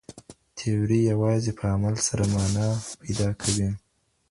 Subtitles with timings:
[0.57, 2.67] تيوري يوازې په عمل سره مانا
[2.99, 3.69] پيدا کوي.